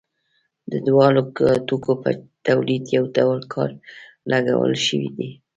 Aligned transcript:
د 0.71 0.73
دواړو 0.87 1.21
توکو 1.67 1.93
په 2.03 2.09
تولید 2.47 2.83
یو 2.97 3.03
ډول 3.17 3.39
کار 3.53 3.69
لګول 4.31 4.73
شوی 4.85 5.09
دی 5.17 5.29